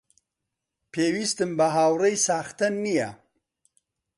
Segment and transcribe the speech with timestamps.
[0.93, 3.09] پێویستم بە هاوڕێی ساختە نییە.